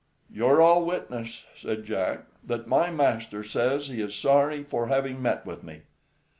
"You're 0.33 0.63
all 0.63 0.83
witness," 0.83 1.45
said 1.61 1.85
Jack, 1.85 2.23
"that 2.43 2.65
my 2.67 2.89
master 2.89 3.43
says 3.43 3.87
he 3.89 4.01
is 4.01 4.15
sorry 4.15 4.63
for 4.63 4.87
having 4.87 5.21
met 5.21 5.45
with 5.45 5.61
me. 5.61 5.81